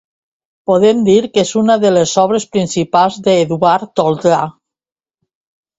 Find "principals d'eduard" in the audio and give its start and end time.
2.57-3.95